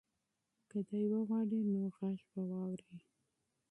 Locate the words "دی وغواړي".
0.87-1.59